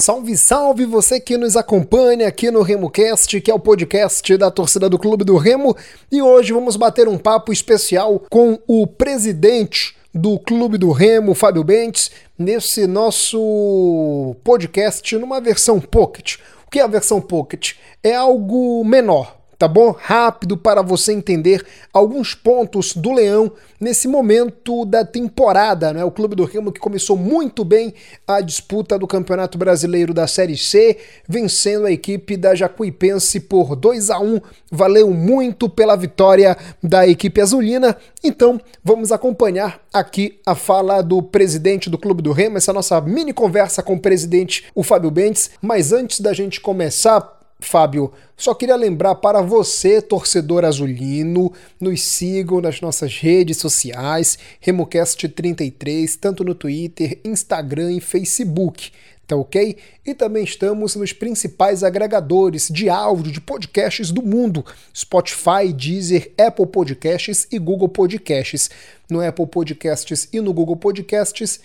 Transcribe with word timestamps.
Salve, 0.00 0.36
salve 0.36 0.84
você 0.84 1.18
que 1.18 1.36
nos 1.36 1.56
acompanha 1.56 2.28
aqui 2.28 2.52
no 2.52 2.62
RemoCast, 2.62 3.40
que 3.40 3.50
é 3.50 3.54
o 3.54 3.58
podcast 3.58 4.36
da 4.36 4.48
torcida 4.48 4.88
do 4.88 4.96
Clube 4.96 5.24
do 5.24 5.36
Remo, 5.36 5.76
e 6.10 6.22
hoje 6.22 6.52
vamos 6.52 6.76
bater 6.76 7.08
um 7.08 7.18
papo 7.18 7.52
especial 7.52 8.22
com 8.30 8.60
o 8.68 8.86
presidente 8.86 9.96
do 10.14 10.38
Clube 10.38 10.78
do 10.78 10.92
Remo, 10.92 11.34
Fábio 11.34 11.64
Bentes, 11.64 12.12
nesse 12.38 12.86
nosso 12.86 14.36
podcast 14.44 15.18
numa 15.18 15.40
versão 15.40 15.80
pocket. 15.80 16.36
O 16.64 16.70
que 16.70 16.78
é 16.78 16.82
a 16.82 16.86
versão 16.86 17.20
pocket? 17.20 17.72
É 18.00 18.14
algo 18.14 18.84
menor, 18.84 19.37
tá 19.58 19.66
bom? 19.66 19.94
Rápido 19.98 20.56
para 20.56 20.82
você 20.82 21.12
entender 21.12 21.66
alguns 21.92 22.32
pontos 22.32 22.94
do 22.94 23.12
Leão 23.12 23.50
nesse 23.80 24.06
momento 24.06 24.84
da 24.84 25.04
temporada, 25.04 25.92
né? 25.92 26.04
O 26.04 26.12
Clube 26.12 26.36
do 26.36 26.44
Remo 26.44 26.70
que 26.70 26.78
começou 26.78 27.16
muito 27.16 27.64
bem 27.64 27.92
a 28.26 28.40
disputa 28.40 28.96
do 28.96 29.06
Campeonato 29.06 29.58
Brasileiro 29.58 30.14
da 30.14 30.28
Série 30.28 30.56
C, 30.56 30.98
vencendo 31.28 31.86
a 31.86 31.92
equipe 31.92 32.36
da 32.36 32.54
Jacuipense 32.54 33.40
por 33.40 33.74
2 33.74 34.10
a 34.10 34.20
1. 34.20 34.40
Valeu 34.70 35.10
muito 35.10 35.68
pela 35.68 35.96
vitória 35.96 36.56
da 36.80 37.06
equipe 37.06 37.40
azulina. 37.40 37.96
Então, 38.22 38.60
vamos 38.84 39.10
acompanhar 39.10 39.80
aqui 39.92 40.38
a 40.46 40.54
fala 40.54 41.02
do 41.02 41.20
presidente 41.20 41.90
do 41.90 41.98
Clube 41.98 42.22
do 42.22 42.32
Remo, 42.32 42.58
essa 42.58 42.72
nossa 42.72 43.00
mini 43.00 43.32
conversa 43.32 43.82
com 43.82 43.94
o 43.94 44.00
presidente, 44.00 44.64
o 44.74 44.84
Fábio 44.84 45.10
Bentes. 45.10 45.50
Mas 45.60 45.92
antes 45.92 46.20
da 46.20 46.32
gente 46.32 46.60
começar, 46.60 47.37
Fábio, 47.60 48.12
só 48.36 48.54
queria 48.54 48.76
lembrar 48.76 49.16
para 49.16 49.42
você, 49.42 50.00
torcedor 50.00 50.64
azulino, 50.64 51.52
nos 51.80 52.04
sigam 52.04 52.60
nas 52.60 52.80
nossas 52.80 53.16
redes 53.18 53.56
sociais, 53.56 54.38
RemoCast33, 54.64 56.16
tanto 56.20 56.44
no 56.44 56.54
Twitter, 56.54 57.18
Instagram 57.24 57.94
e 57.94 58.00
Facebook, 58.00 58.92
tá 59.26 59.34
ok? 59.34 59.76
E 60.06 60.14
também 60.14 60.44
estamos 60.44 60.94
nos 60.94 61.12
principais 61.12 61.82
agregadores 61.82 62.68
de 62.68 62.88
áudio 62.88 63.32
de 63.32 63.40
podcasts 63.40 64.12
do 64.12 64.22
mundo: 64.22 64.64
Spotify, 64.96 65.72
Deezer, 65.74 66.30
Apple 66.38 66.66
Podcasts 66.66 67.48
e 67.50 67.58
Google 67.58 67.88
Podcasts. 67.88 68.70
No 69.10 69.20
Apple 69.20 69.48
Podcasts 69.48 70.28
e 70.32 70.40
no 70.40 70.52
Google 70.52 70.76
Podcasts 70.76 71.58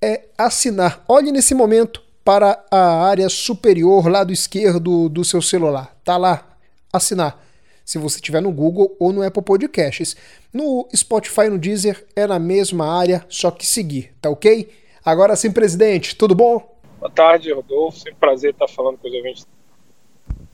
é 0.00 0.26
assinar. 0.38 1.04
Olhe 1.08 1.32
nesse 1.32 1.56
momento 1.56 2.03
para 2.24 2.64
a 2.70 3.04
área 3.04 3.28
superior, 3.28 4.08
lado 4.08 4.32
esquerdo 4.32 5.08
do 5.08 5.24
seu 5.24 5.42
celular. 5.42 5.94
Tá 6.02 6.16
lá, 6.16 6.56
assinar. 6.92 7.42
Se 7.84 7.98
você 7.98 8.16
estiver 8.16 8.40
no 8.40 8.50
Google 8.50 8.96
ou 8.98 9.12
no 9.12 9.22
Apple 9.22 9.42
Podcasts. 9.42 10.16
No 10.52 10.88
Spotify 10.96 11.42
e 11.42 11.50
no 11.50 11.58
Deezer 11.58 12.06
é 12.16 12.26
na 12.26 12.38
mesma 12.38 12.86
área, 12.98 13.24
só 13.28 13.50
que 13.50 13.66
seguir, 13.66 14.14
tá 14.22 14.30
ok? 14.30 14.70
Agora 15.04 15.36
sim, 15.36 15.52
presidente, 15.52 16.16
tudo 16.16 16.34
bom? 16.34 16.74
Boa 16.98 17.10
tarde, 17.10 17.52
Rodolfo. 17.52 17.98
Sempre 17.98 18.14
prazer 18.18 18.52
estar 18.52 18.68
falando 18.68 18.96
com 18.96 19.06
os 19.06 19.14
ouvintes. 19.14 19.46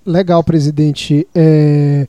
Legal, 0.05 0.43
presidente. 0.43 1.29
É... 1.33 2.09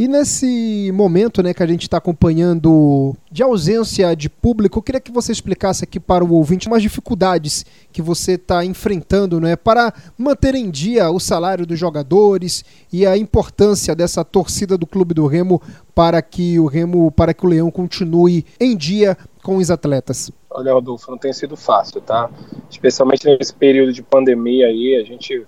E 0.00 0.08
nesse 0.08 0.90
momento 0.94 1.42
né, 1.42 1.52
que 1.52 1.62
a 1.62 1.66
gente 1.66 1.82
está 1.82 1.98
acompanhando 1.98 3.14
de 3.30 3.42
ausência 3.42 4.16
de 4.16 4.30
público, 4.30 4.78
eu 4.78 4.82
queria 4.82 4.98
que 4.98 5.12
você 5.12 5.30
explicasse 5.30 5.84
aqui 5.84 6.00
para 6.00 6.24
o 6.24 6.32
ouvinte 6.32 6.68
umas 6.68 6.80
dificuldades 6.80 7.66
que 7.92 8.00
você 8.00 8.32
está 8.32 8.64
enfrentando 8.64 9.38
né, 9.38 9.56
para 9.56 9.92
manter 10.16 10.54
em 10.54 10.70
dia 10.70 11.10
o 11.10 11.20
salário 11.20 11.66
dos 11.66 11.78
jogadores 11.78 12.64
e 12.90 13.06
a 13.06 13.14
importância 13.14 13.94
dessa 13.94 14.24
torcida 14.24 14.78
do 14.78 14.86
Clube 14.86 15.12
do 15.12 15.26
Remo 15.26 15.60
para 15.94 16.22
que 16.22 16.58
o 16.58 16.64
Remo, 16.64 17.12
para 17.12 17.34
que 17.34 17.44
o 17.44 17.48
Leão 17.50 17.70
continue 17.70 18.46
em 18.58 18.74
dia 18.74 19.18
com 19.42 19.56
os 19.58 19.70
atletas. 19.70 20.32
Olha, 20.48 20.72
Rodolfo, 20.72 21.10
não 21.10 21.18
tem 21.18 21.34
sido 21.34 21.58
fácil, 21.58 22.00
tá? 22.00 22.30
Especialmente 22.70 23.26
nesse 23.26 23.52
período 23.52 23.92
de 23.92 24.02
pandemia 24.02 24.68
aí, 24.68 24.96
a 24.96 25.04
gente 25.04 25.46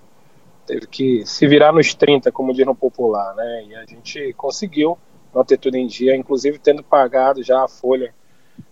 teve 0.65 0.87
que 0.87 1.25
se 1.25 1.47
virar 1.47 1.71
nos 1.71 1.93
30, 1.93 2.31
como 2.31 2.53
diz 2.53 2.65
no 2.65 2.75
popular, 2.75 3.35
né? 3.35 3.65
E 3.67 3.75
a 3.75 3.85
gente 3.85 4.33
conseguiu 4.33 4.97
manter 5.33 5.57
tudo 5.57 5.75
em 5.75 5.87
dia, 5.87 6.15
inclusive 6.15 6.59
tendo 6.59 6.83
pagado 6.83 7.43
já 7.43 7.63
a 7.63 7.67
folha 7.67 8.13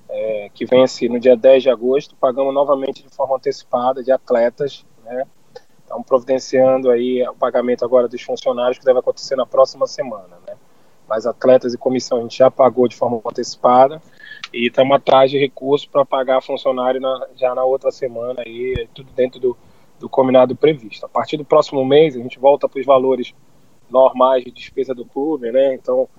é, 0.09 0.49
que 0.53 0.65
vence 0.65 1.07
no 1.07 1.19
dia 1.19 1.35
10 1.35 1.63
de 1.63 1.69
agosto, 1.69 2.15
pagamos 2.15 2.53
novamente 2.53 3.03
de 3.03 3.09
forma 3.09 3.37
antecipada 3.37 4.03
de 4.03 4.11
atletas, 4.11 4.85
né? 5.03 5.25
Estamos 5.81 6.05
providenciando 6.05 6.89
aí 6.89 7.21
o 7.27 7.33
pagamento 7.33 7.83
agora 7.83 8.07
dos 8.07 8.21
funcionários 8.21 8.77
que 8.77 8.85
deve 8.85 8.99
acontecer 8.99 9.35
na 9.35 9.45
próxima 9.45 9.87
semana, 9.87 10.37
né? 10.47 10.55
Mas 11.07 11.25
atletas 11.25 11.73
e 11.73 11.77
comissão 11.77 12.19
a 12.19 12.21
gente 12.21 12.37
já 12.37 12.49
pagou 12.49 12.87
de 12.87 12.95
forma 12.95 13.19
antecipada 13.25 14.01
e 14.53 14.67
estamos 14.67 14.95
atrás 14.95 15.29
de 15.29 15.37
recursos 15.37 15.85
para 15.85 16.05
pagar 16.05 16.41
funcionário 16.41 17.01
na, 17.01 17.27
já 17.35 17.53
na 17.53 17.65
outra 17.65 17.91
semana 17.91 18.41
aí, 18.45 18.87
tudo 18.93 19.11
dentro 19.11 19.39
do 19.39 19.57
do 20.01 20.09
combinado 20.09 20.55
previsto. 20.55 21.05
A 21.05 21.09
partir 21.09 21.37
do 21.37 21.45
próximo 21.45 21.85
mês, 21.85 22.15
a 22.15 22.19
gente 22.19 22.39
volta 22.39 22.67
para 22.67 22.79
os 22.79 22.85
valores 22.85 23.33
normais 23.89 24.43
de 24.43 24.51
despesa 24.51 24.93
do 24.93 25.05
clube, 25.05 25.51
né? 25.51 25.73
Então, 25.73 26.09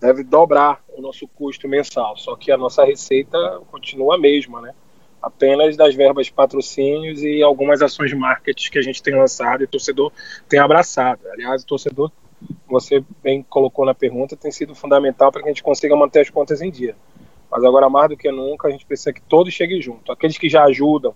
deve 0.00 0.24
dobrar 0.24 0.82
o 0.96 1.00
nosso 1.00 1.28
custo 1.28 1.68
mensal. 1.68 2.16
Só 2.16 2.34
que 2.34 2.50
a 2.50 2.56
nossa 2.56 2.84
receita 2.84 3.38
continua 3.70 4.16
a 4.16 4.18
mesma, 4.18 4.60
né? 4.60 4.74
Apenas 5.22 5.76
das 5.76 5.94
verbas 5.94 6.26
de 6.26 6.32
patrocínios 6.32 7.22
e 7.22 7.40
algumas 7.42 7.80
ações 7.80 8.10
de 8.10 8.16
marketing 8.16 8.70
que 8.70 8.78
a 8.78 8.82
gente 8.82 9.00
tem 9.00 9.14
lançado 9.14 9.62
e 9.62 9.64
o 9.64 9.68
torcedor 9.68 10.10
tem 10.48 10.58
abraçado. 10.58 11.20
Aliás, 11.28 11.62
o 11.62 11.66
torcedor, 11.66 12.10
você 12.66 13.04
bem 13.22 13.42
colocou 13.42 13.86
na 13.86 13.94
pergunta, 13.94 14.36
tem 14.36 14.50
sido 14.50 14.74
fundamental 14.74 15.30
para 15.30 15.42
que 15.42 15.48
a 15.48 15.52
gente 15.52 15.62
consiga 15.62 15.94
manter 15.94 16.20
as 16.20 16.30
contas 16.30 16.60
em 16.60 16.70
dia. 16.70 16.96
Mas 17.48 17.62
agora, 17.62 17.88
mais 17.88 18.08
do 18.08 18.16
que 18.16 18.32
nunca, 18.32 18.66
a 18.66 18.70
gente 18.70 18.84
precisa 18.84 19.12
que 19.12 19.20
todos 19.20 19.52
cheguem 19.52 19.80
junto. 19.80 20.10
Aqueles 20.10 20.36
que 20.36 20.48
já 20.48 20.64
ajudam, 20.64 21.14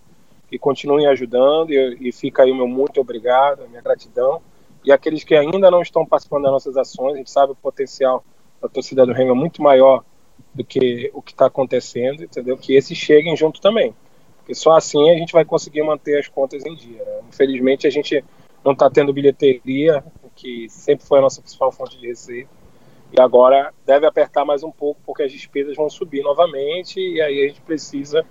que 0.49 0.59
continuem 0.59 1.07
ajudando 1.07 1.73
e, 1.73 2.09
e 2.09 2.13
fica 2.13 2.43
aí 2.43 2.51
o 2.51 2.55
meu 2.55 2.69
muito 2.69 3.01
obrigado, 3.01 3.65
a 3.65 3.69
minha 3.69 3.83
gratidão. 3.83 4.41
E 4.85 4.93
aqueles 4.93 5.25
que 5.25 5.35
ainda 5.35 5.71
não 5.71 5.83
estão 5.83 6.07
participando 6.07 6.45
das 6.45 6.53
nossas 6.53 6.77
ações, 6.77 7.15
a 7.15 7.17
gente 7.17 7.31
sabe 7.31 7.53
o 7.53 7.57
potencial 7.57 8.25
da 8.61 8.69
torcida 8.69 9.05
do 9.05 9.13
Remo 9.13 9.33
é 9.33 9.35
muito 9.35 9.61
maior 9.61 10.05
do 10.55 10.65
que 10.65 11.11
o 11.13 11.21
que 11.21 11.33
está 11.33 11.47
acontecendo, 11.47 12.23
entendeu? 12.23 12.57
Que 12.57 12.75
esses 12.75 12.97
cheguem 12.97 13.37
junto 13.37 13.61
também. 13.61 13.95
Porque 14.39 14.55
só 14.55 14.73
assim 14.77 15.11
a 15.11 15.15
gente 15.15 15.33
vai 15.33 15.45
conseguir 15.45 15.83
manter 15.83 16.19
as 16.19 16.29
contas 16.29 16.65
em 16.65 16.75
dia. 16.75 17.05
Né? 17.05 17.21
Infelizmente 17.29 17.87
a 17.87 17.91
gente 17.91 18.25
não 18.65 18.73
está 18.73 18.89
tendo 18.89 19.13
bilheteria, 19.13 20.05
que 20.37 20.69
sempre 20.69 21.07
foi 21.07 21.19
a 21.19 21.23
nossa 21.23 21.41
principal 21.41 21.73
fonte 21.73 21.99
de 21.99 22.07
receita. 22.07 22.51
E 23.13 23.21
agora 23.21 23.73
deve 23.85 24.07
apertar 24.07 24.45
mais 24.45 24.63
um 24.63 24.71
pouco, 24.71 25.01
porque 25.05 25.23
as 25.23 25.33
despesas 25.33 25.77
vão 25.77 25.89
subir 25.89 26.23
novamente, 26.23 27.01
e 27.01 27.21
aí 27.21 27.45
a 27.45 27.49
gente 27.49 27.61
precisa 27.63 28.25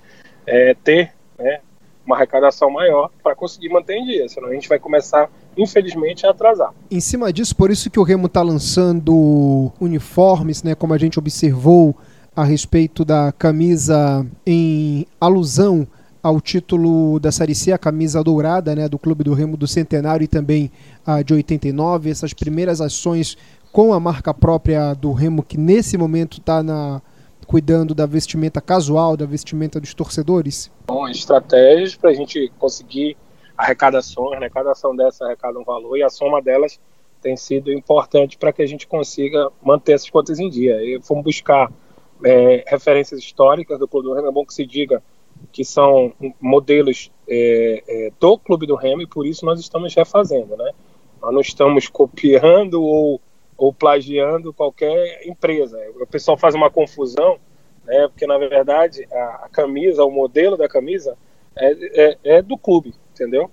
é, 0.45 0.73
ter 0.73 1.13
né, 1.37 1.61
uma 2.05 2.15
arrecadação 2.15 2.69
maior 2.69 3.09
para 3.23 3.35
conseguir 3.35 3.69
manter 3.69 3.95
em 3.95 4.05
dia, 4.05 4.29
senão 4.29 4.49
a 4.49 4.53
gente 4.53 4.69
vai 4.69 4.79
começar, 4.79 5.29
infelizmente, 5.57 6.25
a 6.25 6.29
atrasar. 6.29 6.73
Em 6.89 6.99
cima 6.99 7.33
disso, 7.33 7.55
por 7.55 7.71
isso 7.71 7.89
que 7.89 7.99
o 7.99 8.03
Remo 8.03 8.27
está 8.27 8.41
lançando 8.41 9.71
uniformes, 9.79 10.63
né, 10.63 10.75
como 10.75 10.93
a 10.93 10.97
gente 10.97 11.17
observou 11.17 11.95
a 12.35 12.43
respeito 12.43 13.05
da 13.05 13.31
camisa 13.31 14.25
em 14.45 15.07
alusão 15.19 15.87
ao 16.21 16.41
título 16.41 17.19
da 17.19 17.31
Série 17.31 17.53
C, 17.53 17.71
a 17.71 17.77
camisa 17.77 18.23
dourada 18.23 18.75
né, 18.75 18.89
do 18.89 18.97
Clube 18.97 19.23
do 19.23 19.33
Remo 19.33 19.55
do 19.55 19.67
Centenário 19.67 20.23
e 20.23 20.27
também 20.27 20.71
a 21.05 21.21
de 21.21 21.33
89, 21.33 22.09
essas 22.09 22.33
primeiras 22.33 22.81
ações 22.81 23.37
com 23.71 23.93
a 23.93 23.99
marca 23.99 24.33
própria 24.33 24.93
do 24.93 25.11
Remo, 25.13 25.43
que 25.43 25.57
nesse 25.57 25.97
momento 25.97 26.39
está 26.39 26.63
na 26.63 27.01
cuidando 27.45 27.93
da 27.93 28.05
vestimenta 28.05 28.59
casual, 28.59 29.15
da 29.15 29.25
vestimenta 29.25 29.79
dos 29.79 29.93
torcedores? 29.93 30.71
Bom, 30.87 31.07
estratégias 31.07 31.95
para 31.95 32.09
a 32.09 32.13
gente 32.13 32.51
conseguir 32.59 33.17
arrecadações, 33.57 34.33
a 34.33 34.37
arrecadação 34.37 34.95
dessa 34.95 35.25
arrecada 35.25 35.57
um 35.59 35.63
valor 35.63 35.97
e 35.97 36.03
a 36.03 36.09
soma 36.09 36.41
delas 36.41 36.79
tem 37.21 37.35
sido 37.35 37.71
importante 37.71 38.37
para 38.37 38.53
que 38.53 38.61
a 38.61 38.67
gente 38.67 38.85
consiga 38.85 39.49
manter 39.63 39.93
essas 39.93 40.09
contas 40.09 40.39
em 40.39 40.49
dia. 40.49 40.75
E 40.83 41.01
fomos 41.01 41.23
buscar 41.23 41.71
é, 42.23 42.63
referências 42.67 43.19
históricas 43.19 43.79
do 43.79 43.87
Clube 43.87 44.07
do 44.07 44.13
Remo, 44.13 44.27
é 44.27 44.31
bom 44.31 44.45
que 44.45 44.53
se 44.53 44.65
diga 44.65 45.01
que 45.51 45.65
são 45.65 46.13
modelos 46.39 47.11
é, 47.27 47.83
é, 47.87 48.11
do 48.19 48.37
Clube 48.37 48.67
do 48.67 48.75
Remo 48.75 49.01
e 49.01 49.07
por 49.07 49.25
isso 49.25 49.45
nós 49.45 49.59
estamos 49.59 49.93
refazendo, 49.93 50.55
né? 50.55 50.71
Nós 51.21 51.33
não 51.33 51.41
estamos 51.41 51.87
copiando 51.87 52.81
ou 52.81 53.19
ou 53.57 53.73
plagiando 53.73 54.53
qualquer 54.53 55.25
empresa. 55.27 55.79
O 56.01 56.07
pessoal 56.07 56.37
faz 56.37 56.55
uma 56.55 56.69
confusão, 56.69 57.39
né, 57.85 58.07
porque 58.07 58.27
na 58.27 58.37
verdade 58.37 59.07
a, 59.11 59.45
a 59.45 59.49
camisa, 59.49 60.03
o 60.03 60.11
modelo 60.11 60.57
da 60.57 60.67
camisa 60.67 61.17
é, 61.55 61.71
é, 62.03 62.17
é, 62.23 62.41
do 62.41 62.57
clube, 62.57 62.93
entendeu? 63.11 63.49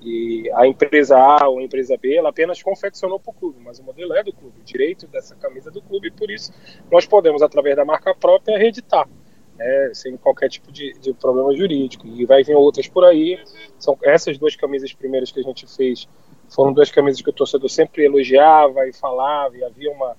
E 0.00 0.50
a 0.54 0.66
empresa 0.66 1.16
A 1.16 1.48
ou 1.48 1.60
a 1.60 1.62
empresa 1.62 1.96
B, 1.96 2.14
ela 2.14 2.28
apenas 2.28 2.62
confeccionou 2.62 3.18
para 3.18 3.30
o 3.30 3.34
clube, 3.34 3.58
mas 3.62 3.78
o 3.78 3.84
modelo 3.84 4.12
é 4.14 4.22
do 4.22 4.32
clube, 4.32 4.60
o 4.60 4.64
direito 4.64 5.06
dessa 5.06 5.34
camisa 5.36 5.70
é 5.70 5.72
do 5.72 5.80
clube, 5.80 6.08
e 6.08 6.10
por 6.10 6.30
isso 6.30 6.52
nós 6.90 7.06
podemos, 7.06 7.40
através 7.42 7.76
da 7.76 7.84
marca 7.84 8.14
própria, 8.14 8.58
reeditar. 8.58 9.08
Né, 9.56 9.90
sem 9.94 10.16
qualquer 10.16 10.48
tipo 10.48 10.72
de, 10.72 10.94
de 10.94 11.14
problema 11.14 11.56
jurídico. 11.56 12.08
E 12.08 12.26
vai 12.26 12.42
vir 12.42 12.56
outras 12.56 12.88
por 12.88 13.04
aí. 13.04 13.38
São 13.78 13.96
essas 14.02 14.36
duas 14.36 14.56
camisas 14.56 14.92
primeiras 14.92 15.30
que 15.30 15.38
a 15.38 15.44
gente 15.44 15.64
fez 15.76 16.08
foram 16.54 16.72
duas 16.72 16.90
camisas 16.90 17.20
que 17.20 17.30
o 17.30 17.32
torcedor 17.32 17.68
sempre 17.68 18.04
elogiava 18.04 18.86
e 18.86 18.92
falava, 18.92 19.56
e 19.56 19.64
havia 19.64 19.90
uma, 19.90 20.16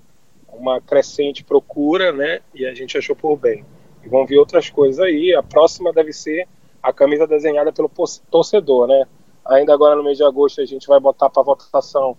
uma 0.51 0.81
crescente 0.81 1.43
procura, 1.43 2.11
né? 2.11 2.41
E 2.53 2.65
a 2.65 2.73
gente 2.73 2.97
achou 2.97 3.15
por 3.15 3.37
bem. 3.37 3.65
E 4.03 4.09
vão 4.09 4.25
vir 4.25 4.37
outras 4.37 4.69
coisas 4.69 4.99
aí. 4.99 5.33
A 5.33 5.41
próxima 5.41 5.93
deve 5.93 6.11
ser 6.11 6.47
a 6.83 6.91
camisa 6.91 7.25
desenhada 7.25 7.71
pelo 7.71 7.89
torcedor, 8.29 8.87
né? 8.87 9.05
Ainda 9.45 9.73
agora 9.73 9.95
no 9.95 10.03
mês 10.03 10.17
de 10.17 10.23
agosto 10.23 10.59
a 10.59 10.65
gente 10.65 10.87
vai 10.87 10.99
botar 10.99 11.29
para 11.29 11.41
votação 11.41 12.17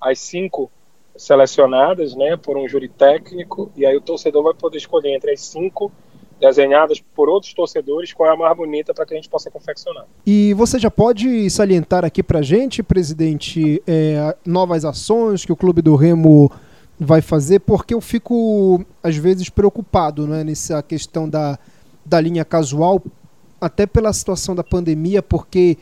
as 0.00 0.18
cinco 0.18 0.70
selecionadas, 1.16 2.14
né, 2.14 2.36
por 2.36 2.56
um 2.56 2.66
júri 2.66 2.88
técnico, 2.88 3.70
e 3.76 3.84
aí 3.84 3.94
o 3.94 4.00
torcedor 4.00 4.42
vai 4.42 4.54
poder 4.54 4.78
escolher 4.78 5.14
entre 5.14 5.32
as 5.32 5.40
cinco 5.42 5.92
desenhadas 6.40 7.00
por 7.14 7.28
outros 7.28 7.52
torcedores 7.52 8.12
qual 8.12 8.30
é 8.30 8.32
a 8.32 8.36
mais 8.36 8.56
bonita 8.56 8.94
para 8.94 9.04
que 9.04 9.12
a 9.12 9.16
gente 9.16 9.28
possa 9.28 9.50
confeccionar. 9.50 10.06
E 10.26 10.54
você 10.54 10.78
já 10.78 10.90
pode 10.90 11.48
salientar 11.50 12.04
aqui 12.04 12.22
para 12.22 12.40
gente, 12.42 12.82
presidente, 12.82 13.82
é, 13.86 14.34
novas 14.44 14.84
ações 14.84 15.44
que 15.44 15.52
o 15.52 15.56
Clube 15.56 15.82
do 15.82 15.94
Remo 15.94 16.50
vai 16.98 17.20
fazer, 17.20 17.60
porque 17.60 17.94
eu 17.94 18.00
fico 18.00 18.84
às 19.02 19.16
vezes 19.16 19.48
preocupado, 19.48 20.26
né, 20.26 20.42
nessa 20.42 20.82
questão 20.82 21.28
da, 21.28 21.58
da 22.04 22.20
linha 22.20 22.44
casual, 22.44 23.02
até 23.60 23.86
pela 23.86 24.12
situação 24.12 24.54
da 24.54 24.64
pandemia, 24.64 25.22
porque 25.22 25.76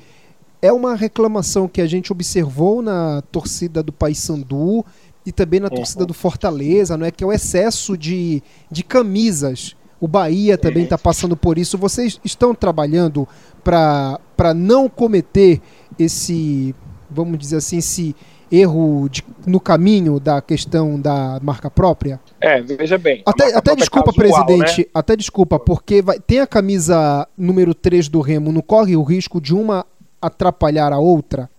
é 0.60 0.72
uma 0.72 0.94
reclamação 0.94 1.68
que 1.68 1.80
a 1.80 1.86
gente 1.86 2.12
observou 2.12 2.82
na 2.82 3.22
torcida 3.30 3.82
do 3.82 3.92
Paysandu 3.92 4.84
e 5.24 5.32
também 5.32 5.60
na 5.60 5.68
torcida 5.68 6.06
do 6.06 6.14
Fortaleza, 6.14 6.96
não 6.96 7.06
é 7.06 7.10
que 7.10 7.22
é 7.22 7.26
o 7.26 7.32
excesso 7.32 7.96
de, 7.96 8.42
de 8.70 8.82
camisas. 8.82 9.76
O 10.00 10.06
Bahia 10.06 10.56
também 10.56 10.84
está 10.84 10.96
passando 10.96 11.36
por 11.36 11.58
isso. 11.58 11.76
Vocês 11.76 12.20
estão 12.24 12.54
trabalhando 12.54 13.26
para 13.64 14.54
não 14.54 14.88
cometer 14.88 15.60
esse, 15.98 16.74
vamos 17.10 17.38
dizer 17.38 17.56
assim, 17.56 17.78
esse 17.78 18.14
erro 18.50 19.08
de, 19.08 19.24
no 19.46 19.60
caminho 19.60 20.18
da 20.18 20.40
questão 20.40 21.00
da 21.00 21.38
marca 21.42 21.70
própria? 21.70 22.20
É, 22.40 22.60
veja 22.60 22.96
bem. 22.96 23.22
Até, 23.26 23.54
até 23.54 23.74
desculpa, 23.74 24.12
casual, 24.12 24.46
presidente, 24.46 24.80
né? 24.82 24.86
até 24.94 25.16
desculpa, 25.16 25.58
porque 25.58 26.00
vai, 26.00 26.18
tem 26.20 26.40
a 26.40 26.46
camisa 26.46 27.26
número 27.36 27.74
3 27.74 28.08
do 28.08 28.20
Remo, 28.20 28.52
não 28.52 28.62
corre 28.62 28.96
o 28.96 29.02
risco 29.02 29.40
de 29.40 29.54
uma 29.54 29.84
atrapalhar 30.20 30.92
a 30.92 30.98
outra? 30.98 31.50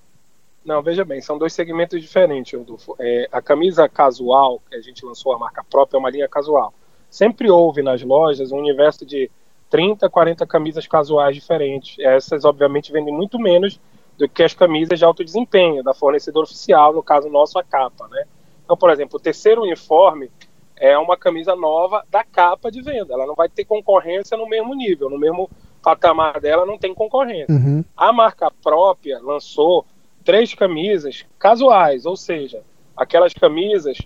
Não, 0.63 0.81
veja 0.83 1.03
bem, 1.05 1.21
são 1.21 1.37
dois 1.37 1.53
segmentos 1.53 2.01
diferentes, 2.01 2.57
Rodolfo. 2.57 2.95
É, 2.99 3.27
a 3.31 3.41
camisa 3.41 3.87
casual, 3.87 4.61
que 4.69 4.75
a 4.75 4.81
gente 4.81 5.05
lançou 5.05 5.33
a 5.33 5.39
marca 5.39 5.63
própria, 5.69 5.97
é 5.97 5.99
uma 5.99 6.09
linha 6.09 6.27
casual. 6.27 6.73
Sempre 7.09 7.49
houve 7.49 7.81
nas 7.81 8.01
lojas 8.01 8.51
um 8.51 8.57
universo 8.57 9.05
de 9.05 9.29
30, 9.69 10.09
40 10.09 10.45
camisas 10.45 10.87
casuais 10.87 11.35
diferentes. 11.35 11.97
Essas, 11.99 12.45
obviamente, 12.45 12.91
vendem 12.91 13.13
muito 13.13 13.39
menos 13.39 13.79
do 14.17 14.27
que 14.27 14.43
as 14.43 14.53
camisas 14.53 14.99
de 14.99 15.05
alto 15.05 15.23
desempenho, 15.23 15.83
da 15.83 15.93
fornecedora 15.93 16.43
oficial, 16.43 16.93
no 16.93 17.01
caso 17.01 17.29
nosso, 17.29 17.57
a 17.57 17.63
capa. 17.63 18.07
Né? 18.09 18.25
Então, 18.63 18.75
por 18.75 18.89
exemplo, 18.89 19.17
o 19.17 19.21
terceiro 19.21 19.61
uniforme 19.61 20.29
é 20.75 20.97
uma 20.97 21.17
camisa 21.17 21.55
nova 21.55 22.03
da 22.09 22.23
capa 22.23 22.71
de 22.71 22.81
venda. 22.81 23.13
Ela 23.13 23.25
não 23.25 23.35
vai 23.35 23.49
ter 23.49 23.65
concorrência 23.65 24.37
no 24.37 24.47
mesmo 24.47 24.75
nível, 24.75 25.09
no 25.09 25.17
mesmo 25.17 25.49
patamar 25.81 26.39
dela 26.39 26.65
não 26.65 26.77
tem 26.77 26.93
concorrência. 26.93 27.53
Uhum. 27.53 27.83
A 27.95 28.11
marca 28.11 28.51
própria 28.61 29.19
lançou 29.19 29.85
três 30.23 30.53
camisas 30.53 31.25
casuais, 31.37 32.05
ou 32.05 32.15
seja, 32.15 32.61
aquelas 32.95 33.33
camisas 33.33 33.97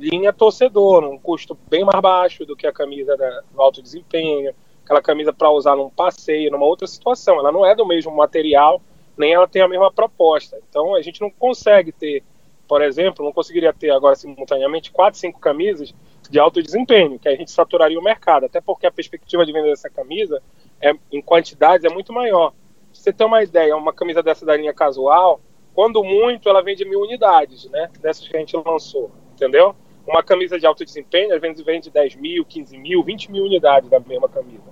linha 0.00 0.32
torcedor, 0.32 1.04
um 1.04 1.18
custo 1.18 1.56
bem 1.68 1.84
mais 1.84 2.00
baixo 2.00 2.46
do 2.46 2.56
que 2.56 2.66
a 2.66 2.72
camisa 2.72 3.16
da, 3.16 3.42
do 3.52 3.60
alto 3.60 3.82
desempenho, 3.82 4.54
aquela 4.82 5.02
camisa 5.02 5.32
para 5.32 5.50
usar 5.50 5.76
num 5.76 5.90
passeio, 5.90 6.50
numa 6.50 6.64
outra 6.64 6.86
situação. 6.86 7.38
Ela 7.38 7.52
não 7.52 7.64
é 7.64 7.74
do 7.74 7.86
mesmo 7.86 8.10
material, 8.10 8.80
nem 9.16 9.34
ela 9.34 9.46
tem 9.46 9.60
a 9.60 9.68
mesma 9.68 9.92
proposta. 9.92 10.58
Então 10.68 10.94
a 10.94 11.02
gente 11.02 11.20
não 11.20 11.30
consegue 11.30 11.92
ter, 11.92 12.24
por 12.66 12.80
exemplo, 12.82 13.24
não 13.24 13.32
conseguiria 13.32 13.72
ter 13.72 13.90
agora 13.90 14.16
simultaneamente 14.16 14.90
quatro, 14.90 15.20
cinco 15.20 15.38
camisas 15.38 15.94
de 16.28 16.38
alto 16.38 16.62
desempenho, 16.62 17.18
que 17.18 17.28
a 17.28 17.36
gente 17.36 17.50
saturaria 17.50 17.98
o 17.98 18.02
mercado, 18.02 18.46
até 18.46 18.60
porque 18.60 18.86
a 18.86 18.90
perspectiva 18.90 19.44
de 19.44 19.52
venda 19.52 19.68
dessa 19.68 19.90
camisa 19.90 20.42
é, 20.80 20.92
em 21.12 21.20
quantidades 21.20 21.84
é 21.84 21.92
muito 21.92 22.12
maior. 22.12 22.50
Pra 22.50 22.58
você 22.92 23.12
ter 23.12 23.24
uma 23.24 23.42
ideia, 23.42 23.76
uma 23.76 23.92
camisa 23.92 24.22
dessa 24.22 24.46
da 24.46 24.56
linha 24.56 24.72
casual, 24.72 25.40
quando 25.74 26.02
muito, 26.02 26.48
ela 26.48 26.62
vende 26.62 26.84
mil 26.84 27.00
unidades, 27.00 27.68
né? 27.70 27.90
Dessas 28.00 28.26
que 28.26 28.36
a 28.36 28.40
gente 28.40 28.56
lançou, 28.56 29.10
entendeu? 29.34 29.74
Uma 30.06 30.22
camisa 30.22 30.58
de 30.58 30.66
alto 30.66 30.84
desempenho, 30.84 31.34
às 31.34 31.40
vezes 31.40 31.64
vende 31.64 31.90
10 31.90 32.16
mil, 32.16 32.44
15 32.44 32.78
mil, 32.78 33.02
20 33.02 33.30
mil 33.30 33.44
unidades 33.44 33.88
da 33.88 34.00
mesma 34.00 34.28
camisa. 34.28 34.64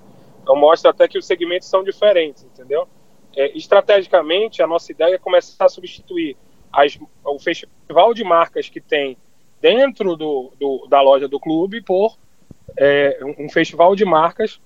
Então 0.43 0.57
mostra 0.57 0.91
até 0.91 1.07
que 1.07 1.19
os 1.19 1.27
segmentos 1.27 1.69
são 1.69 1.85
diferentes, 1.85 2.45
entendeu? 2.45 2.89
É, 3.37 3.57
estrategicamente, 3.57 4.63
a 4.63 4.67
nossa 4.67 4.91
ideia 4.91 5.15
é 5.15 5.19
começar 5.19 5.67
a 5.67 5.69
substituir 5.69 6.37
as, 6.73 6.99
o 7.25 7.39
festival 7.39 8.15
de 8.15 8.25
marcas 8.25 8.69
que 8.69 8.81
tem 8.81 9.17
dentro 9.61 10.17
do, 10.17 10.53
do 10.59 10.87
da 10.89 11.01
loja 11.01 11.29
do 11.29 11.39
clube 11.39 11.83
por 11.83 12.17
é, 12.77 13.19
um 13.39 13.49
festival 13.49 13.95
de 13.95 14.05
marcas 14.05 14.61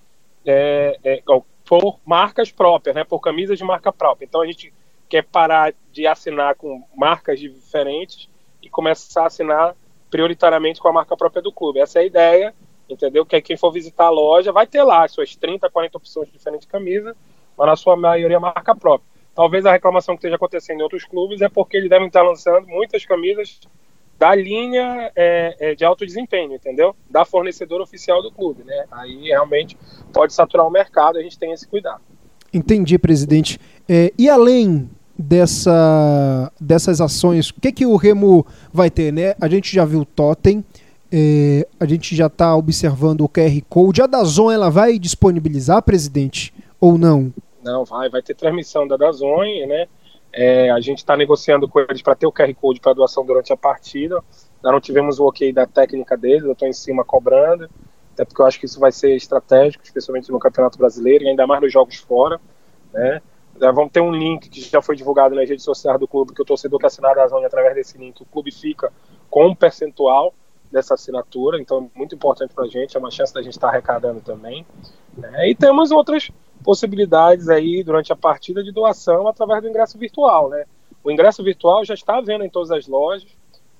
é, 0.44 0.99
é, 1.05 1.23
por 1.65 2.00
marcas 2.05 2.50
próprias, 2.50 2.94
né, 2.94 3.05
por 3.05 3.20
camisas 3.20 3.58
de 3.58 3.65
marca 3.65 3.93
própria. 3.93 4.25
Então 4.25 4.41
a 4.41 4.47
gente 4.47 4.73
quer 5.08 5.25
parar 5.25 5.75
de 5.93 6.06
assinar 6.06 6.55
com 6.55 6.82
marcas 6.97 7.38
diferentes 7.38 8.29
e 8.62 8.69
começar 8.69 9.25
a 9.25 9.26
assinar 9.26 9.76
prioritariamente 10.12 10.79
com 10.79 10.88
a 10.88 10.93
marca 10.93 11.17
própria 11.17 11.41
do 11.41 11.50
clube. 11.50 11.81
Essa 11.81 11.99
é 11.99 12.03
a 12.03 12.06
ideia, 12.06 12.55
entendeu? 12.87 13.25
Que 13.25 13.41
quem 13.41 13.56
for 13.56 13.73
visitar 13.73 14.05
a 14.05 14.11
loja 14.11 14.53
vai 14.53 14.67
ter 14.67 14.82
lá 14.82 15.05
as 15.05 15.12
suas 15.12 15.35
30, 15.35 15.70
40 15.70 15.97
opções 15.97 16.26
de 16.26 16.35
diferentes 16.35 16.69
camisas, 16.69 17.17
mas 17.56 17.67
na 17.67 17.75
sua 17.75 17.97
maioria 17.97 18.38
marca 18.38 18.76
própria. 18.76 19.11
Talvez 19.35 19.64
a 19.64 19.73
reclamação 19.73 20.14
que 20.14 20.19
esteja 20.19 20.37
acontecendo 20.37 20.81
em 20.81 20.82
outros 20.82 21.06
clubes 21.06 21.41
é 21.41 21.49
porque 21.49 21.79
eles 21.79 21.88
devem 21.88 22.09
estar 22.09 22.20
lançando 22.20 22.69
muitas 22.69 23.06
camisas 23.06 23.59
da 24.19 24.35
linha 24.35 25.11
é, 25.17 25.56
é, 25.59 25.75
de 25.75 25.82
alto 25.82 26.05
desempenho, 26.05 26.55
entendeu? 26.55 26.94
Da 27.08 27.25
fornecedora 27.25 27.82
oficial 27.82 28.23
do 28.23 28.31
clube, 28.31 28.62
né? 28.65 28.85
Aí 28.91 29.29
realmente 29.29 29.79
pode 30.12 30.35
saturar 30.35 30.67
o 30.67 30.70
mercado, 30.70 31.19
a 31.19 31.23
gente 31.23 31.38
tem 31.38 31.53
esse 31.53 31.67
cuidado. 31.67 32.03
Entendi, 32.53 32.99
presidente. 32.99 33.58
É, 33.88 34.12
e 34.19 34.29
além 34.29 34.91
dessa, 35.22 36.52
dessas 36.60 37.00
ações, 37.00 37.50
o 37.50 37.60
que, 37.60 37.72
que 37.72 37.86
o 37.86 37.96
Remo 37.96 38.46
vai 38.72 38.90
ter, 38.90 39.12
né? 39.12 39.34
A 39.40 39.48
gente 39.48 39.74
já 39.74 39.84
viu 39.84 40.00
o 40.00 40.04
Totem, 40.04 40.64
é, 41.10 41.66
a 41.78 41.86
gente 41.86 42.16
já 42.16 42.26
está 42.26 42.56
observando 42.56 43.22
o 43.22 43.28
QR 43.28 43.62
Code. 43.69 44.02
A 44.02 44.06
Dazon, 44.06 44.50
ela 44.50 44.70
vai 44.70 44.98
disponibilizar, 44.98 45.82
presidente, 45.82 46.52
ou 46.80 46.98
não? 46.98 47.32
Não, 47.62 47.84
vai, 47.84 48.08
vai 48.08 48.22
ter 48.22 48.34
transmissão 48.34 48.86
da 48.88 48.96
Dazon, 48.96 49.44
né? 49.66 49.86
É, 50.32 50.70
a 50.70 50.80
gente 50.80 50.98
está 50.98 51.16
negociando 51.16 51.69
com 51.69 51.80
eles 51.80 52.00
para 52.00 52.14
ter 52.14 52.26
o 52.26 52.32
QR 52.32 52.52
Code 52.54 52.80
para 52.80 52.94
doação 52.94 53.24
durante 53.24 53.52
a 53.52 53.56
partida. 53.56 54.16
Ainda 54.56 54.72
não 54.72 54.80
tivemos 54.80 55.20
o 55.20 55.26
ok 55.26 55.52
da 55.52 55.66
técnica 55.66 56.16
deles, 56.16 56.44
eu 56.44 56.52
estou 56.52 56.66
em 56.66 56.72
cima 56.72 57.04
cobrando, 57.04 57.69
até 58.14 58.24
porque 58.24 58.40
eu 58.40 58.46
acho 58.46 58.58
que 58.58 58.64
isso 58.66 58.80
vai 58.80 58.90
ser 58.90 59.14
estratégico, 59.14 59.84
especialmente 59.84 60.30
no 60.30 60.38
Campeonato 60.38 60.78
Brasileiro 60.78 61.24
e 61.24 61.28
ainda 61.28 61.46
mais 61.46 61.60
nos 61.60 61.72
jogos 61.72 61.96
fora. 61.96 62.40
Né? 62.92 63.20
Vamos 63.58 63.93
ter 63.93 64.00
um 64.00 64.10
link 64.10 64.49
que 64.49 64.60
já 64.60 64.82
foi 64.82 64.96
divulgado 64.96 65.34
nas 65.34 65.49
redes 65.49 65.64
sociais 65.64 65.99
do 66.00 66.08
clube, 66.08 66.34
que 66.34 66.43
o 66.43 66.44
torcedor 66.44 66.78
que 66.78 66.87
assinar 66.87 67.16
a 67.19 67.28
zona 67.28 67.46
através 67.46 67.75
desse 67.75 67.98
link, 67.98 68.20
o 68.20 68.27
clube 68.27 68.50
fica 68.50 68.93
com 69.31 69.46
um 69.46 69.55
percentual 69.55 70.34
dessa 70.70 70.94
assinatura, 70.94 71.60
então 71.60 71.91
é 71.94 71.98
muito 71.98 72.15
importante 72.15 72.55
para 72.55 72.65
a 72.65 72.69
gente, 72.69 72.96
é 72.96 72.98
uma 72.98 73.10
chance 73.10 73.32
da 73.32 73.43
gente 73.43 73.53
estar 73.53 73.69
tá 73.69 73.72
arrecadando 73.72 74.20
também. 74.20 74.67
Né? 75.17 75.50
E 75.50 75.55
temos 75.55 75.91
outras 75.91 76.31
possibilidades 76.65 77.48
aí 77.48 77.84
durante 77.84 78.12
a 78.12 78.17
partida 78.17 78.62
de 78.62 78.72
doação 78.72 79.29
através 79.29 79.60
do 79.62 79.69
ingresso 79.69 79.98
virtual, 79.98 80.48
né? 80.48 80.65
O 81.05 81.10
ingresso 81.10 81.43
virtual 81.43 81.84
já 81.84 81.94
está 81.94 82.20
vendo 82.20 82.44
em 82.44 82.48
todas 82.48 82.70
as 82.70 82.86
lojas, 82.86 83.27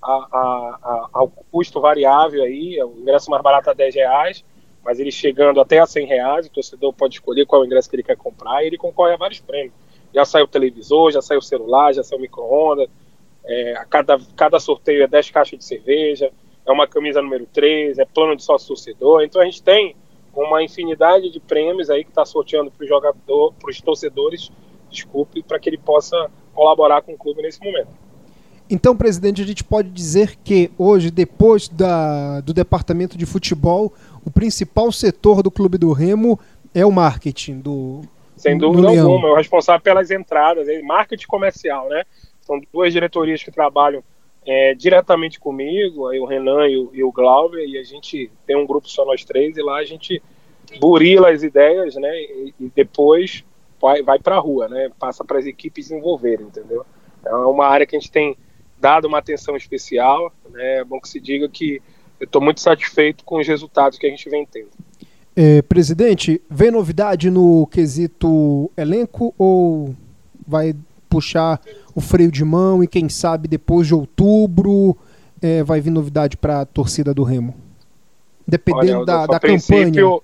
a, 0.02 0.12
a, 0.12 0.78
a, 0.82 1.08
ao 1.12 1.28
custo 1.28 1.80
variável 1.80 2.42
aí, 2.42 2.82
o 2.82 3.00
ingresso 3.00 3.30
mais 3.30 3.42
barato 3.42 3.70
a 3.70 3.73
10 3.73 3.94
reais, 3.94 4.44
mas 4.84 4.98
ele 4.98 5.10
chegando 5.10 5.60
até 5.60 5.78
a 5.78 5.86
100 5.86 6.06
reais, 6.06 6.46
o 6.46 6.50
torcedor 6.50 6.92
pode 6.92 7.14
escolher 7.14 7.46
qual 7.46 7.62
o 7.62 7.64
ingresso 7.64 7.88
que 7.88 7.96
ele 7.96 8.02
quer 8.02 8.16
comprar 8.16 8.62
e 8.62 8.66
ele 8.66 8.78
concorre 8.78 9.14
a 9.14 9.16
vários 9.16 9.40
prêmios. 9.40 9.74
Já 10.12 10.24
saiu 10.24 10.44
o 10.44 10.48
televisor, 10.48 11.12
já 11.12 11.22
saiu 11.22 11.38
o 11.38 11.42
celular, 11.42 11.92
já 11.94 12.02
saiu 12.02 12.18
o 12.18 12.22
micro-ondas, 12.22 12.88
é, 13.44 13.84
cada, 13.88 14.18
cada 14.36 14.60
sorteio 14.60 15.02
é 15.02 15.06
10 15.06 15.30
caixas 15.30 15.58
de 15.58 15.64
cerveja, 15.64 16.30
é 16.66 16.70
uma 16.72 16.86
camisa 16.86 17.22
número 17.22 17.46
3, 17.46 17.98
é 17.98 18.04
plano 18.04 18.36
de 18.36 18.42
sócio 18.42 18.68
torcedor, 18.68 19.22
então 19.22 19.40
a 19.40 19.44
gente 19.44 19.62
tem 19.62 19.96
uma 20.34 20.62
infinidade 20.62 21.30
de 21.30 21.40
prêmios 21.40 21.90
aí 21.90 22.04
que 22.04 22.10
está 22.10 22.24
sorteando 22.24 22.70
para 22.70 22.82
os 22.82 22.88
jogador, 22.88 23.52
para 23.54 23.70
os 23.70 23.80
torcedores, 23.80 24.50
desculpe, 24.90 25.42
para 25.42 25.58
que 25.58 25.68
ele 25.68 25.78
possa 25.78 26.30
colaborar 26.54 27.02
com 27.02 27.12
o 27.12 27.18
clube 27.18 27.42
nesse 27.42 27.62
momento. 27.62 27.90
Então, 28.73 28.97
presidente, 28.97 29.43
a 29.43 29.45
gente 29.45 29.62
pode 29.62 29.91
dizer 29.91 30.35
que 30.43 30.71
hoje, 30.79 31.11
depois 31.11 31.69
da, 31.69 32.41
do 32.41 32.55
departamento 32.55 33.19
de 33.19 33.26
futebol, 33.26 33.93
o 34.25 34.31
principal 34.31 34.91
setor 34.91 35.43
do 35.43 35.50
clube 35.50 35.76
do 35.76 35.93
Remo 35.93 36.41
é 36.75 36.85
o 36.87 36.91
marketing 36.91 37.61
do. 37.61 38.00
Sem 38.35 38.57
dúvida 38.57 38.91
do 38.91 38.99
alguma, 38.99 39.29
é 39.29 39.33
o 39.33 39.35
responsável 39.35 39.83
pelas 39.83 40.11
entradas, 40.11 40.67
é 40.69 40.81
marketing 40.81 41.26
comercial, 41.26 41.87
né? 41.91 42.05
São 42.41 42.59
duas 42.73 42.95
diretorias 42.95 43.43
que 43.43 43.50
trabalham 43.50 44.02
é, 44.47 44.75
diretamente 44.75 45.38
comigo, 45.38 46.09
aí 46.09 46.19
o 46.19 46.25
Renan 46.25 46.67
e 46.67 46.79
o, 46.79 46.91
e 46.95 47.05
o 47.05 47.12
Glauber, 47.12 47.62
e 47.69 47.76
a 47.76 47.85
gente 47.85 48.31
tem 48.47 48.57
um 48.57 48.67
grupo 48.67 48.88
só 48.88 49.05
nós 49.05 49.23
três, 49.23 49.59
e 49.59 49.62
lá 49.62 49.76
a 49.76 49.85
gente 49.85 50.23
burila 50.81 51.31
as 51.31 51.43
ideias, 51.43 51.95
né, 51.97 52.11
e, 52.11 52.55
e 52.59 52.73
depois 52.75 53.45
vai, 53.79 54.02
vai 54.02 54.19
para 54.19 54.37
a 54.37 54.41
rua, 54.41 54.67
né, 54.67 54.91
passa 54.99 55.23
para 55.23 55.38
as 55.38 55.45
equipes 55.45 55.88
desenvolverem, 55.88 56.47
entendeu? 56.47 56.87
Então, 57.21 57.43
é 57.43 57.47
uma 57.47 57.67
área 57.67 57.87
que 57.87 57.95
a 57.95 58.00
gente 58.00 58.11
tem 58.11 58.35
dado 58.82 59.06
uma 59.06 59.18
atenção 59.18 59.56
especial, 59.56 60.32
né, 60.50 60.80
é 60.80 60.84
bom 60.84 61.00
que 61.00 61.08
se 61.08 61.20
diga 61.20 61.48
que 61.48 61.80
eu 62.18 62.24
estou 62.24 62.42
muito 62.42 62.60
satisfeito 62.60 63.24
com 63.24 63.38
os 63.38 63.46
resultados 63.46 63.96
que 63.96 64.06
a 64.06 64.10
gente 64.10 64.28
vem 64.28 64.44
tendo. 64.44 64.70
É, 65.36 65.62
presidente, 65.62 66.42
vem 66.50 66.72
novidade 66.72 67.30
no 67.30 67.66
quesito 67.68 68.70
elenco 68.76 69.32
ou 69.38 69.94
vai 70.46 70.74
puxar 71.08 71.60
o 71.94 72.00
freio 72.00 72.30
de 72.30 72.44
mão 72.44 72.82
e 72.82 72.88
quem 72.88 73.08
sabe 73.08 73.46
depois 73.46 73.86
de 73.86 73.94
outubro 73.94 74.96
é, 75.40 75.62
vai 75.62 75.80
vir 75.80 75.90
novidade 75.90 76.36
para 76.36 76.62
a 76.62 76.66
torcida 76.66 77.14
do 77.14 77.22
Remo? 77.22 77.54
Dependendo 78.46 78.98
Olha, 78.98 79.06
da, 79.06 79.26
da 79.26 79.40
campanha. 79.40 80.20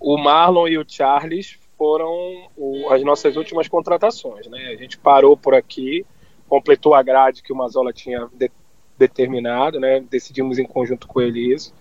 O 0.00 0.16
Marlon 0.16 0.66
e 0.68 0.78
o 0.78 0.84
Charles 0.86 1.58
foram 1.76 2.48
o, 2.56 2.88
as 2.90 3.02
nossas 3.04 3.36
últimas 3.36 3.68
contratações. 3.68 4.46
Né? 4.46 4.70
A 4.72 4.76
gente 4.76 4.96
parou 4.96 5.36
por 5.36 5.54
aqui, 5.54 6.06
completou 6.48 6.94
a 6.94 7.02
grade 7.02 7.42
que 7.42 7.52
o 7.52 7.56
Mazola 7.56 7.92
tinha 7.92 8.28
de, 8.32 8.50
determinado, 8.98 9.78
né? 9.78 10.00
decidimos 10.00 10.58
em 10.58 10.64
conjunto 10.64 11.06
com 11.06 11.20
ele 11.20 11.54
isso, 11.54 11.72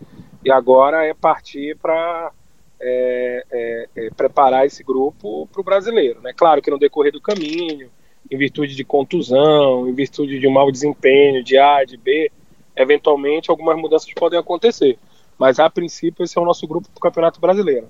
e 0.46 0.52
agora 0.52 1.06
é 1.06 1.14
partir 1.14 1.76
para 1.78 2.32
é, 2.80 3.44
é, 3.52 3.90
é, 3.96 4.10
preparar 4.12 4.66
esse 4.66 4.84
grupo 4.84 5.48
para 5.52 5.62
o 5.62 5.64
brasileiro. 5.64 6.22
Né? 6.22 6.32
Claro 6.36 6.62
que 6.62 6.70
no 6.70 6.78
decorrer 6.78 7.12
do 7.12 7.20
caminho, 7.20 7.90
em 8.30 8.38
virtude 8.38 8.76
de 8.76 8.84
contusão, 8.84 9.88
em 9.88 9.94
virtude 9.94 10.40
de 10.40 10.48
um 10.48 10.52
mau 10.52 10.72
desempenho 10.72 11.44
de 11.44 11.58
A, 11.58 11.84
de 11.84 11.98
B, 11.98 12.32
eventualmente 12.76 13.50
algumas 13.50 13.78
mudanças 13.78 14.14
podem 14.14 14.38
acontecer. 14.38 15.00
Mas 15.38 15.60
a 15.60 15.70
princípio 15.70 16.24
esse 16.24 16.38
é 16.38 16.42
o 16.42 16.46
nosso 16.46 16.68
grupo 16.68 16.90
para 16.90 16.98
o 16.98 17.02
Campeonato 17.02 17.40
Brasileiro. 17.40 17.88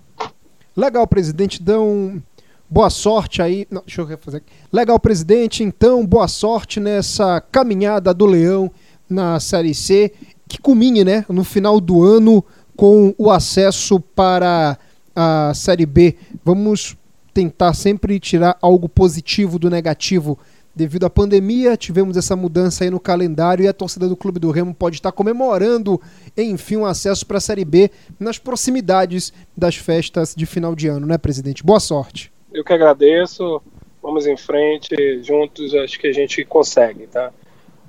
Legal, 0.76 1.08
presidente. 1.08 1.62
Então, 1.62 2.22
boa 2.70 2.90
sorte 2.90 3.42
aí. 3.42 3.68
Não, 3.70 3.82
deixa 3.86 4.02
eu 4.02 4.06
refazer 4.06 4.42
aqui. 4.42 4.54
Legal, 4.72 5.00
presidente. 5.00 5.64
Então, 5.64 6.06
boa 6.06 6.28
sorte 6.28 6.80
nessa 6.80 7.42
caminhada 7.42 8.14
do 8.14 8.26
Leão 8.26 8.72
na 9.10 9.40
Série 9.40 9.74
C, 9.74 10.14
que 10.48 10.60
culmine, 10.60 11.04
né, 11.04 11.26
no 11.30 11.44
final 11.44 11.80
do 11.80 12.04
ano 12.04 12.44
com 12.76 13.14
o 13.18 13.32
acesso 13.32 14.00
para 14.00 14.78
a 15.16 15.54
Série 15.56 15.86
B. 15.86 16.16
Vamos 16.44 16.96
tentar 17.34 17.74
sempre 17.74 18.20
tirar 18.20 18.58
algo 18.62 18.88
positivo 18.90 19.58
do 19.58 19.70
negativo. 19.70 20.38
Devido 20.76 21.08
à 21.08 21.10
pandemia, 21.10 21.76
tivemos 21.76 22.18
essa 22.18 22.36
mudança 22.36 22.84
aí 22.84 22.92
no 22.92 23.00
calendário 23.00 23.64
e 23.64 23.68
a 23.68 23.74
torcida 23.74 24.08
do 24.08 24.16
Clube 24.16 24.40
do 24.40 24.52
Remo 24.52 24.76
pode 24.76 24.98
estar 24.98 25.12
comemorando, 25.12 26.00
enfim, 26.38 26.78
um 26.78 26.86
acesso 26.86 27.26
para 27.26 27.38
a 27.38 27.42
Série 27.42 27.66
B 27.66 27.90
nas 28.20 28.38
proximidades 28.38 29.34
das 29.58 29.76
festas 29.76 30.36
de 30.36 30.46
final 30.46 30.76
de 30.76 30.88
ano, 30.88 31.08
né, 31.08 31.18
presidente? 31.18 31.64
Boa 31.64 31.80
sorte. 31.80 32.32
Eu 32.54 32.64
que 32.64 32.74
agradeço. 32.74 33.62
Vamos 34.02 34.26
em 34.26 34.38
frente, 34.38 34.96
juntos 35.24 35.74
acho 35.74 36.00
que 36.00 36.08
a 36.08 36.14
gente 36.14 36.44
consegue, 36.46 37.08
tá? 37.08 37.32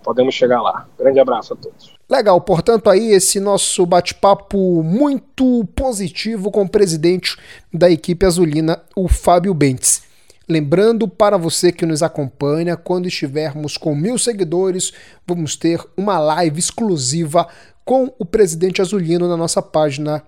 Podemos 0.03 0.35
chegar 0.35 0.61
lá. 0.61 0.89
Grande 0.99 1.21
abraço 1.21 1.53
a 1.53 1.57
todos. 1.57 1.95
Legal, 2.09 2.41
portanto, 2.41 2.89
aí 2.89 3.13
esse 3.13 3.39
nosso 3.39 3.85
bate-papo 3.85 4.83
muito 4.83 5.67
positivo 5.77 6.51
com 6.51 6.63
o 6.63 6.69
presidente 6.69 7.37
da 7.73 7.91
equipe 7.91 8.25
azulina, 8.25 8.83
o 8.97 9.07
Fábio 9.07 9.53
Bentes. 9.53 10.03
Lembrando 10.49 11.07
para 11.07 11.37
você 11.37 11.71
que 11.71 11.85
nos 11.85 12.03
acompanha, 12.03 12.75
quando 12.75 13.07
estivermos 13.07 13.77
com 13.77 13.95
mil 13.95 14.17
seguidores, 14.17 14.93
vamos 15.27 15.57
ter 15.57 15.85
uma 15.95 16.19
live 16.19 16.59
exclusiva 16.59 17.47
com 17.85 18.13
o 18.19 18.25
presidente 18.25 18.81
azulino 18.81 19.29
na 19.29 19.37
nossa 19.37 19.61
página 19.61 20.23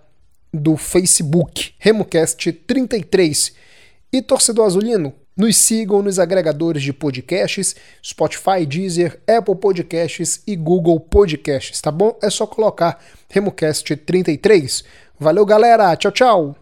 do 0.53 0.77
Facebook, 0.77 1.73
RemoCast 1.79 2.53
33. 2.53 3.55
E 4.13 4.21
torcedor 4.21 4.67
azulino, 4.67 5.15
nos 5.37 5.57
sigam 5.65 6.03
nos 6.03 6.19
agregadores 6.19 6.83
de 6.83 6.93
podcasts, 6.93 7.77
Spotify, 8.05 8.67
Deezer, 8.67 9.21
Apple 9.27 9.55
Podcasts 9.55 10.43
e 10.47 10.57
Google 10.57 10.99
Podcasts, 10.99 11.81
tá 11.81 11.91
bom? 11.91 12.19
É 12.21 12.29
só 12.29 12.47
colocar 12.47 13.03
RemoCast 13.29 13.97
33. 13.97 14.85
Valeu, 15.19 15.47
galera. 15.47 15.95
Tchau, 15.97 16.11
tchau. 16.11 16.57